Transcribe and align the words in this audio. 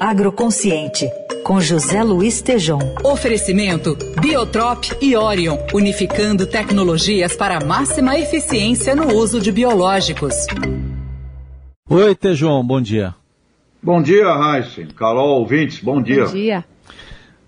Agroconsciente, 0.00 1.08
com 1.44 1.60
José 1.60 2.02
Luiz 2.02 2.40
Tejom. 2.40 2.78
Oferecimento 3.04 3.96
Biotrop 4.20 4.84
e 5.00 5.16
Orion, 5.16 5.58
unificando 5.74 6.46
tecnologias 6.46 7.36
para 7.36 7.64
máxima 7.64 8.18
eficiência 8.18 8.96
no 8.96 9.14
uso 9.14 9.40
de 9.40 9.52
biológicos. 9.52 10.34
Oi, 11.88 12.14
Tejom, 12.14 12.64
bom 12.64 12.80
dia. 12.80 13.14
Bom 13.82 14.02
dia, 14.02 14.26
Heisen. 14.26 14.88
Carol, 14.88 15.40
ouvintes, 15.40 15.80
bom 15.80 16.02
dia. 16.02 16.24
Bom 16.24 16.32
dia. 16.32 16.64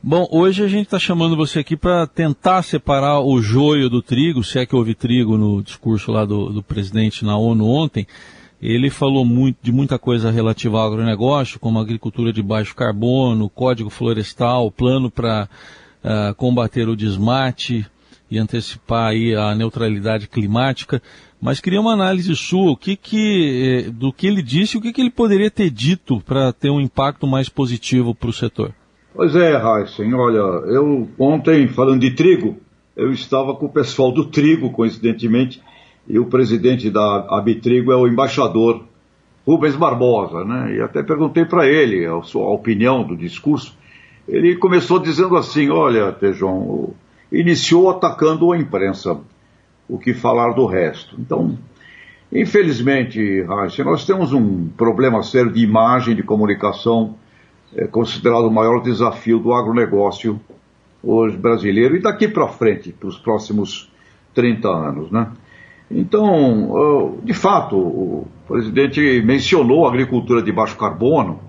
Bom, 0.02 0.26
hoje 0.32 0.64
a 0.64 0.68
gente 0.68 0.86
está 0.86 0.98
chamando 0.98 1.36
você 1.36 1.60
aqui 1.60 1.76
para 1.76 2.06
tentar 2.08 2.62
separar 2.62 3.20
o 3.20 3.40
joio 3.40 3.88
do 3.88 4.02
trigo, 4.02 4.42
se 4.42 4.58
é 4.58 4.66
que 4.66 4.74
houve 4.74 4.94
trigo 4.94 5.38
no 5.38 5.62
discurso 5.62 6.10
lá 6.10 6.24
do, 6.24 6.48
do 6.48 6.62
presidente 6.62 7.24
na 7.24 7.36
ONU 7.36 7.64
ontem. 7.64 8.06
Ele 8.62 8.90
falou 8.90 9.24
muito, 9.24 9.56
de 9.60 9.72
muita 9.72 9.98
coisa 9.98 10.30
relativa 10.30 10.78
ao 10.78 10.86
agronegócio, 10.86 11.58
como 11.58 11.80
agricultura 11.80 12.32
de 12.32 12.40
baixo 12.40 12.76
carbono, 12.76 13.50
código 13.50 13.90
florestal, 13.90 14.70
plano 14.70 15.10
para 15.10 15.48
uh, 16.04 16.08
ah, 16.30 16.34
combater 16.36 16.88
o 16.88 16.94
desmate 16.94 17.84
e 18.30 18.38
antecipar 18.38 19.08
aí 19.08 19.34
a 19.34 19.52
neutralidade 19.52 20.28
climática. 20.28 21.02
Mas 21.40 21.58
queria 21.58 21.80
uma 21.80 21.92
análise 21.92 22.36
sua, 22.36 22.70
o 22.70 22.76
que 22.76 22.94
que, 22.94 23.84
eh, 23.86 23.90
do 23.90 24.12
que 24.12 24.28
ele 24.28 24.40
disse 24.40 24.76
o 24.76 24.80
que, 24.80 24.92
que 24.92 25.00
ele 25.00 25.10
poderia 25.10 25.50
ter 25.50 25.68
dito 25.68 26.20
para 26.20 26.52
ter 26.52 26.70
um 26.70 26.80
impacto 26.80 27.26
mais 27.26 27.48
positivo 27.48 28.14
para 28.14 28.30
o 28.30 28.32
setor. 28.32 28.72
Pois 29.12 29.34
é, 29.34 29.54
Heisen, 29.54 30.14
olha, 30.14 30.38
eu 30.38 31.10
ontem, 31.18 31.66
falando 31.66 32.00
de 32.00 32.12
trigo, 32.12 32.58
eu 32.96 33.12
estava 33.12 33.54
com 33.56 33.66
o 33.66 33.72
pessoal 33.72 34.12
do 34.12 34.24
trigo, 34.24 34.70
coincidentemente, 34.70 35.60
e 36.08 36.18
o 36.18 36.26
presidente 36.26 36.90
da 36.90 37.26
Abitrigo 37.30 37.92
é 37.92 37.96
o 37.96 38.06
embaixador 38.06 38.84
Rubens 39.46 39.76
Barbosa, 39.76 40.44
né? 40.44 40.76
E 40.76 40.80
até 40.80 41.02
perguntei 41.02 41.44
para 41.44 41.66
ele 41.66 42.06
a 42.06 42.22
sua 42.22 42.48
opinião 42.50 43.02
do 43.02 43.16
discurso. 43.16 43.76
Ele 44.28 44.56
começou 44.56 44.98
dizendo 44.98 45.36
assim: 45.36 45.70
olha, 45.70 46.12
Tejon, 46.12 46.94
iniciou 47.30 47.90
atacando 47.90 48.52
a 48.52 48.58
imprensa, 48.58 49.18
o 49.88 49.98
que 49.98 50.14
falar 50.14 50.52
do 50.52 50.66
resto. 50.66 51.16
Então, 51.18 51.58
infelizmente, 52.32 53.42
Raíssa, 53.42 53.82
nós 53.84 54.04
temos 54.04 54.32
um 54.32 54.68
problema 54.68 55.22
sério 55.22 55.52
de 55.52 55.62
imagem, 55.62 56.14
de 56.14 56.22
comunicação 56.22 57.16
é 57.74 57.86
considerado 57.86 58.44
o 58.44 58.50
maior 58.50 58.82
desafio 58.82 59.38
do 59.38 59.52
agronegócio 59.52 60.38
hoje 61.02 61.36
brasileiro 61.36 61.96
e 61.96 62.00
daqui 62.00 62.28
para 62.28 62.46
frente, 62.46 62.92
para 62.92 63.08
os 63.08 63.18
próximos 63.18 63.90
30 64.34 64.68
anos. 64.68 65.10
Né? 65.10 65.26
Então, 65.94 67.18
de 67.22 67.34
fato, 67.34 67.76
o 67.76 68.26
presidente 68.48 69.22
mencionou 69.22 69.86
a 69.86 69.88
agricultura 69.88 70.42
de 70.42 70.50
baixo 70.50 70.76
carbono 70.76 71.40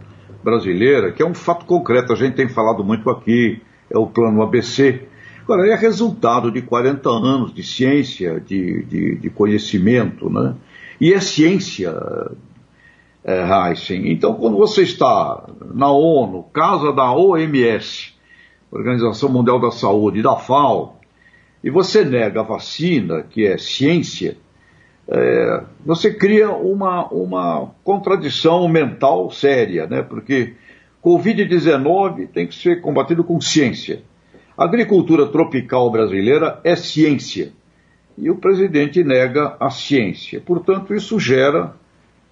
brasileira, 0.44 1.12
que 1.12 1.24
é 1.24 1.26
um 1.26 1.34
fato 1.34 1.66
concreto, 1.66 2.12
a 2.12 2.16
gente 2.16 2.36
tem 2.36 2.50
falado 2.50 2.84
muito 2.84 3.10
aqui, 3.10 3.62
é 3.90 3.98
o 3.98 4.06
plano 4.06 4.42
ABC. 4.42 5.08
Agora, 5.44 5.68
é 5.68 5.76
resultado 5.76 6.52
de 6.52 6.62
40 6.62 7.10
anos 7.10 7.54
de 7.54 7.64
ciência, 7.64 8.40
de, 8.40 8.84
de, 8.84 9.16
de 9.16 9.30
conhecimento, 9.30 10.30
né? 10.30 10.56
E 11.00 11.14
é 11.14 11.20
ciência 11.20 11.94
é, 13.24 13.42
Heisen. 13.42 14.12
Então, 14.12 14.36
quando 14.36 14.58
você 14.58 14.84
está 14.84 15.48
na 15.74 15.90
ONU, 15.90 16.44
casa 16.54 16.92
da 16.92 17.12
OMS, 17.12 18.14
Organização 18.72 19.30
Mundial 19.30 19.60
da 19.60 19.72
Saúde, 19.72 20.22
da 20.22 20.36
FAO, 20.36 21.00
e 21.64 21.70
você 21.70 22.04
nega 22.04 22.42
a 22.42 22.44
vacina, 22.44 23.24
que 23.24 23.46
é 23.46 23.58
ciência, 23.58 24.38
é, 25.08 25.64
você 25.86 26.14
cria 26.14 26.52
uma, 26.52 27.08
uma 27.08 27.72
contradição 27.84 28.68
mental 28.68 29.32
séria, 29.32 29.88
né? 29.88 30.02
Porque 30.02 30.54
Covid-19 31.04 32.30
tem 32.30 32.48
que 32.48 32.56
ser 32.56 32.82
combatido 32.82 33.24
com 33.24 33.40
ciência. 33.40 34.02
A 34.58 34.66
agricultura 34.66 35.28
tropical 35.28 35.92
brasileira 35.92 36.60
é 36.64 36.76
ciência. 36.76 37.52
E 38.18 38.30
o 38.30 38.36
presidente 38.36 39.04
nega 39.04 39.58
a 39.60 39.70
ciência. 39.70 40.40
Portanto, 40.40 40.94
isso 40.94 41.20
gera 41.20 41.76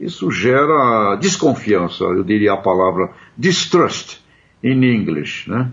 isso 0.02 0.32
gera 0.32 1.16
desconfiança, 1.18 2.04
eu 2.06 2.24
diria 2.24 2.54
a 2.54 2.58
palavra 2.58 3.12
distrust 3.38 4.18
in 4.64 4.84
English, 4.84 5.48
né? 5.48 5.70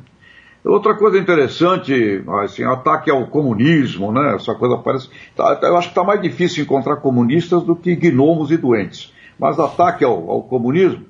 Outra 0.69 0.95
coisa 0.95 1.17
interessante, 1.19 2.23
assim, 2.45 2.63
ataque 2.63 3.11
ao 3.11 3.27
comunismo, 3.27 4.13
né? 4.13 4.35
Essa 4.35 4.55
coisa 4.55 4.77
parece. 4.77 5.09
Tá, 5.35 5.59
eu 5.63 5.79
acho 5.79 5.89
que 5.89 5.93
está 5.93 6.05
mais 6.05 6.21
difícil 6.21 6.63
encontrar 6.63 6.97
comunistas 6.97 7.63
do 7.63 7.75
que 7.75 7.97
gnomos 7.97 8.51
e 8.51 8.59
doentes. 8.59 9.11
Mas 9.39 9.59
ataque 9.59 10.05
ao, 10.05 10.31
ao 10.31 10.43
comunismo. 10.43 11.07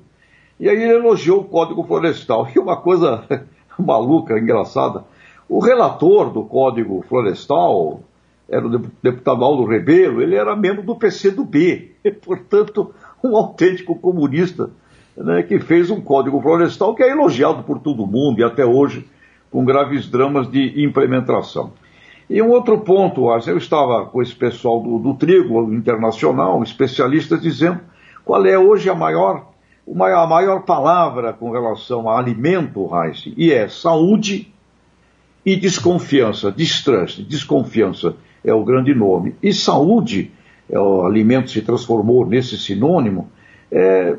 E 0.57 0.69
aí 0.69 0.81
ele 0.81 0.93
elogiou 0.93 1.41
o 1.41 1.43
Código 1.43 1.83
Florestal. 1.83 2.47
E 2.55 2.57
uma 2.57 2.77
coisa 2.77 3.25
maluca, 3.77 4.39
engraçada. 4.39 5.03
O 5.49 5.59
relator 5.59 6.31
do 6.31 6.43
Código 6.45 7.03
Florestal 7.09 7.99
era 8.47 8.65
o 8.65 8.79
deputado 9.03 9.43
Aldo 9.43 9.65
Rebelo, 9.65 10.21
ele 10.21 10.35
era 10.35 10.55
membro 10.55 10.83
do 10.83 10.95
PCdoB. 10.95 11.91
Portanto, 12.25 12.93
um 13.21 13.35
autêntico 13.35 13.93
comunista 13.95 14.69
né, 15.17 15.43
que 15.43 15.59
fez 15.59 15.89
um 15.89 15.99
código 15.99 16.41
florestal 16.41 16.95
que 16.95 17.03
é 17.03 17.11
elogiado 17.11 17.63
por 17.63 17.79
todo 17.79 18.07
mundo 18.07 18.39
e 18.39 18.43
até 18.43 18.65
hoje 18.65 19.05
com 19.51 19.65
graves 19.65 20.07
dramas 20.07 20.49
de 20.49 20.83
implementação. 20.83 21.71
E 22.29 22.41
um 22.41 22.49
outro 22.49 22.79
ponto, 22.81 23.31
eu 23.47 23.57
estava 23.57 24.05
com 24.05 24.21
esse 24.21 24.35
pessoal 24.35 24.81
do, 24.81 24.99
do 24.99 25.15
trigo 25.15 25.73
internacional, 25.73 26.61
especialistas, 26.61 27.41
dizendo 27.41 27.79
qual 28.23 28.45
é 28.45 28.57
hoje 28.57 28.89
a 28.89 28.93
maior, 28.93 29.47
a 29.87 30.27
maior 30.27 30.61
palavra 30.61 31.33
com 31.33 31.51
relação 31.51 32.07
a 32.07 32.19
alimento, 32.19 32.85
Reis, 32.85 33.31
e 33.35 33.51
é 33.51 33.67
saúde 33.67 34.53
e 35.43 35.55
desconfiança, 35.55 36.51
distrust, 36.51 37.23
desconfiança 37.23 38.15
é 38.43 38.53
o 38.53 38.63
grande 38.63 38.93
nome. 38.93 39.35
E 39.41 39.51
saúde 39.51 40.31
é, 40.69 40.79
o 40.79 41.05
alimento 41.05 41.49
se 41.49 41.61
transformou 41.61 42.25
nesse 42.25 42.57
sinônimo, 42.57 43.29
é, 43.71 44.15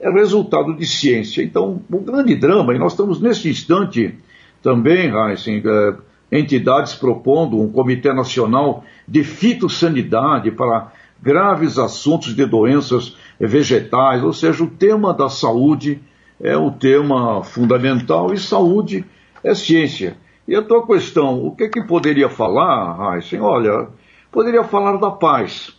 é 0.00 0.10
resultado 0.10 0.74
de 0.74 0.84
ciência. 0.84 1.42
Então, 1.42 1.80
um 1.90 2.02
grande 2.02 2.34
drama, 2.34 2.74
e 2.74 2.78
nós 2.78 2.92
estamos 2.92 3.20
nesse 3.20 3.48
instante 3.48 4.18
também, 4.66 5.12
Heisen, 5.14 5.62
é, 5.64 5.94
entidades 6.36 6.92
propondo 6.92 7.60
um 7.60 7.70
Comitê 7.70 8.12
Nacional 8.12 8.82
de 9.06 9.22
Fitossanidade 9.22 10.50
para 10.50 10.90
graves 11.22 11.78
assuntos 11.78 12.34
de 12.34 12.44
doenças 12.44 13.16
vegetais, 13.38 14.24
ou 14.24 14.32
seja, 14.32 14.64
o 14.64 14.68
tema 14.68 15.14
da 15.14 15.28
saúde 15.28 16.00
é 16.40 16.56
o 16.56 16.72
tema 16.72 17.44
fundamental 17.44 18.34
e 18.34 18.38
saúde 18.40 19.04
é 19.44 19.54
ciência. 19.54 20.16
E 20.48 20.56
a 20.56 20.62
tua 20.62 20.84
questão, 20.84 21.46
o 21.46 21.54
que, 21.54 21.68
que 21.68 21.84
poderia 21.84 22.28
falar, 22.28 23.14
Heisen? 23.14 23.38
Olha, 23.38 23.86
poderia 24.32 24.64
falar 24.64 24.96
da 24.96 25.12
paz. 25.12 25.76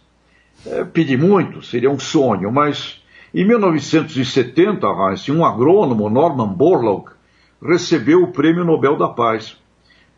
É, 0.65 1.17
muito, 1.17 1.61
seria 1.61 1.91
um 1.91 1.99
sonho, 1.99 2.49
mas 2.53 3.01
em 3.33 3.45
1970, 3.45 4.87
Heinz, 4.87 5.27
um 5.27 5.43
agrônomo, 5.43 6.09
Norman 6.09 6.47
Borlaug, 6.47 7.16
recebeu 7.61 8.23
o 8.23 8.31
Prêmio 8.31 8.63
Nobel 8.63 8.97
da 8.97 9.07
Paz 9.07 9.57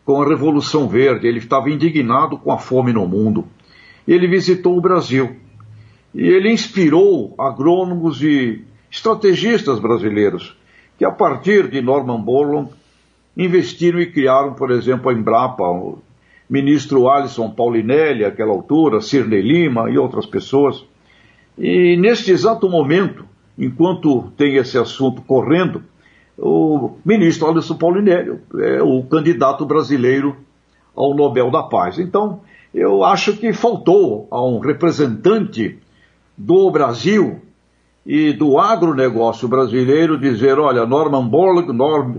com 0.06 0.22
a 0.22 0.28
Revolução 0.28 0.88
Verde. 0.88 1.28
Ele 1.28 1.40
estava 1.40 1.70
indignado 1.70 2.38
com 2.38 2.52
a 2.52 2.58
fome 2.58 2.92
no 2.92 3.08
mundo. 3.08 3.46
Ele 4.08 4.28
visitou 4.28 4.78
o 4.78 4.82
Brasil 4.82 5.36
e 6.14 6.28
ele 6.28 6.52
inspirou 6.52 7.36
agrônomos 7.38 8.22
e 8.24 8.64
estrategistas 8.90 9.80
brasileiros 9.80 10.58
que, 10.98 11.06
a 11.06 11.12
partir 11.12 11.70
de 11.70 11.82
Norman 11.82 12.20
Borlaug, 12.20 12.72
investiram 13.38 14.00
e 14.00 14.12
criaram, 14.12 14.54
por 14.54 14.72
exemplo, 14.72 15.10
a 15.10 15.14
Embrapa, 15.14 15.64
ministro 16.50 17.08
Alisson 17.08 17.52
Paulinelli, 17.52 18.26
àquela 18.26 18.52
altura, 18.52 19.00
Cirne 19.00 19.42
Lima 19.42 19.90
e 19.90 19.98
outras 19.98 20.26
pessoas. 20.26 20.84
E 21.58 21.96
neste 21.96 22.32
exato 22.32 22.68
momento, 22.68 23.26
enquanto 23.58 24.32
tem 24.36 24.56
esse 24.56 24.78
assunto 24.78 25.22
correndo, 25.22 25.84
o 26.42 26.98
ministro 27.04 27.50
Alisson 27.50 27.76
Paulinelli 27.76 28.40
é 28.60 28.82
o 28.82 29.04
candidato 29.04 29.66
brasileiro 29.66 30.36
ao 30.96 31.16
Nobel 31.16 31.52
da 31.52 31.64
Paz. 31.64 32.00
Então, 32.00 32.42
eu 32.74 33.04
acho 33.04 33.36
que 33.38 33.52
faltou 33.54 34.28
a 34.32 34.42
um 34.46 34.60
representante 34.60 35.78
do 36.38 36.70
Brasil 36.72 37.42
e 38.06 38.34
do 38.34 38.58
agronegócio 38.58 39.48
brasileiro 39.48 40.18
dizer, 40.18 40.58
olha, 40.58 40.86
Norman 40.86 41.28
Borlaug, 41.28 41.72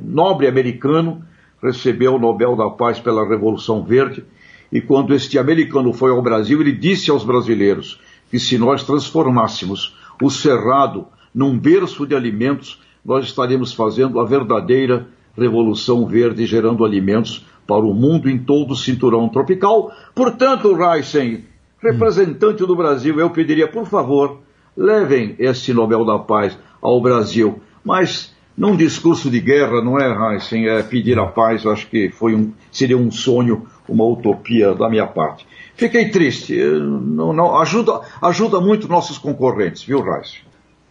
nobre 0.05 0.47
americano, 0.47 1.23
recebeu 1.63 2.15
o 2.15 2.19
Nobel 2.19 2.57
da 2.57 2.71
Paz 2.71 3.01
pela 3.01 3.27
Revolução 3.27 3.83
Verde, 3.83 4.25
e 4.73 4.81
quando 4.81 5.15
este 5.15 5.39
americano 5.39 5.93
foi 5.93 6.11
ao 6.11 6.23
Brasil, 6.23 6.61
ele 6.61 6.73
disse 6.73 7.11
aos 7.11 7.25
brasileiros 7.25 8.01
que 8.31 8.39
se 8.39 8.57
nós 8.57 8.85
transformássemos 8.85 9.97
o 10.23 10.31
cerrado 10.31 11.07
num 11.35 11.59
berço 11.59 12.07
de 12.07 12.15
alimentos, 12.15 12.81
nós 13.05 13.25
estaríamos 13.25 13.73
fazendo 13.73 14.21
a 14.21 14.25
verdadeira 14.25 15.09
Revolução 15.37 16.07
Verde, 16.07 16.45
gerando 16.47 16.85
alimentos 16.85 17.47
para 17.67 17.85
o 17.85 17.95
mundo 17.95 18.29
em 18.29 18.39
todo 18.39 18.73
o 18.73 18.77
cinturão 18.77 19.29
tropical. 19.29 19.93
Portanto, 20.15 20.75
Reisen, 20.75 21.45
representante 21.83 22.67
do 22.67 22.77
Brasil, 22.77 23.19
eu 23.19 23.31
pediria, 23.31 23.69
por 23.69 23.87
favor, 23.87 24.41
levem 24.77 25.35
esse 25.39 25.73
Nobel 25.73 26.05
da 26.05 26.19
Paz 26.19 26.59
ao 26.83 27.01
Brasil. 27.01 27.61
mas 27.85 28.35
num 28.57 28.77
discurso 28.77 29.31
de 29.31 29.41
guerra, 29.41 29.83
não 29.83 29.99
é, 29.99 30.35
Heisen, 30.35 30.69
é 30.69 30.83
pedir 30.83 31.19
a 31.19 31.25
paz, 31.25 31.65
acho 31.65 31.89
que 31.89 32.11
foi 32.11 32.35
um, 32.35 32.53
seria 32.71 32.99
um 32.99 33.11
sonho, 33.11 33.67
uma 33.89 34.05
utopia 34.05 34.75
da 34.75 34.87
minha 34.91 35.07
parte. 35.07 35.47
Fiquei 35.75 36.11
triste, 36.11 36.55
não, 36.55 37.33
não, 37.33 37.57
ajuda, 37.59 38.03
ajuda 38.21 38.61
muito 38.61 38.87
nossos 38.87 39.17
concorrentes, 39.17 39.83
viu, 39.83 40.01
Heisen? 40.01 40.50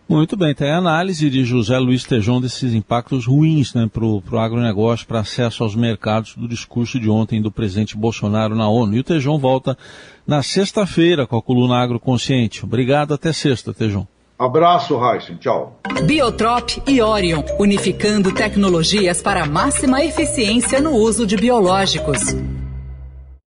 Muito 0.10 0.36
bem, 0.36 0.56
tem 0.56 0.72
a 0.72 0.78
análise 0.78 1.30
de 1.30 1.46
José 1.46 1.78
Luiz 1.78 2.04
Tejão 2.04 2.42
desses 2.42 2.74
impactos 2.74 3.28
ruins 3.28 3.76
né, 3.76 3.88
para 3.88 4.04
o 4.04 4.40
agronegócio, 4.40 5.06
para 5.06 5.20
acesso 5.20 5.62
aos 5.62 5.76
mercados 5.76 6.34
do 6.36 6.48
discurso 6.48 7.00
de 7.00 7.08
ontem 7.08 7.40
do 7.40 7.52
presidente 7.52 7.96
Bolsonaro 7.96 8.56
na 8.56 8.68
ONU. 8.68 8.96
E 8.96 9.00
o 9.02 9.04
Tejão 9.04 9.38
volta 9.38 9.78
na 10.26 10.42
sexta-feira 10.42 11.28
com 11.28 11.38
a 11.38 11.42
coluna 11.44 11.78
Agroconsciente. 11.78 12.66
Obrigado, 12.66 13.14
até 13.14 13.32
sexta, 13.32 13.72
Tejão. 13.72 14.08
Abraço, 14.40 15.00
Heisen. 15.00 15.36
Tchau. 15.36 15.80
Biotrop 16.08 16.82
e 16.88 17.02
Orion, 17.04 17.44
unificando 17.60 18.34
tecnologias 18.34 19.22
para 19.22 19.46
máxima 19.46 20.04
eficiência 20.04 20.82
no 20.82 20.96
uso 20.96 21.28
de 21.28 21.36
biológicos. 21.36 22.20